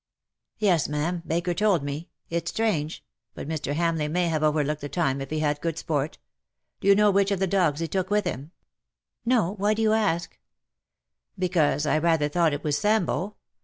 [0.01, 0.03] ^'
[0.57, 1.21] "Yes, ma^am.
[1.27, 2.09] Baker told me.
[2.27, 3.05] It's strange—
[3.35, 3.75] but Mr.
[3.75, 6.17] Hamleigh may have overlooked the time if he had good sport.
[6.79, 8.51] Do you know which of the dogs he took with him T'"
[9.29, 9.51] No.
[9.57, 10.37] Why do you ask V"
[11.45, 13.35] Because I rather thought it was Sambo.